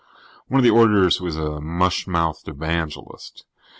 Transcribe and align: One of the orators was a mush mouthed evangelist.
One 0.47 0.57
of 0.59 0.63
the 0.63 0.71
orators 0.71 1.21
was 1.21 1.35
a 1.35 1.61
mush 1.61 2.07
mouthed 2.07 2.47
evangelist. 2.47 3.45